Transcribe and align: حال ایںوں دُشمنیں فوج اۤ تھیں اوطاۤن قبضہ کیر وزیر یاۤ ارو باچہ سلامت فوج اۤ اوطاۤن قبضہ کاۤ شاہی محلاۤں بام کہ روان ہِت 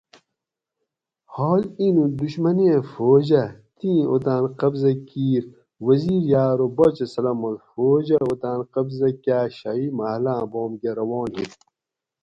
حال 1.33 1.61
ایںوں 1.79 2.09
دُشمنیں 2.19 2.79
فوج 2.93 3.29
اۤ 3.41 3.49
تھیں 3.77 4.01
اوطاۤن 4.09 4.43
قبضہ 4.59 4.91
کیر 5.09 5.43
وزیر 5.85 6.21
یاۤ 6.31 6.49
ارو 6.53 6.67
باچہ 6.77 7.05
سلامت 7.15 7.55
فوج 7.69 8.05
اۤ 8.15 8.21
اوطاۤن 8.27 8.59
قبضہ 8.73 9.09
کاۤ 9.23 9.47
شاہی 9.57 9.87
محلاۤں 9.97 10.41
بام 10.51 10.71
کہ 10.81 10.89
روان 10.99 11.29
ہِت 11.35 11.51